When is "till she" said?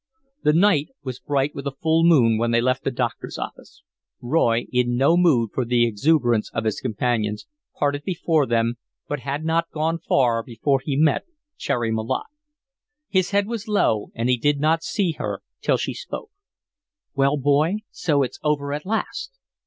15.61-15.93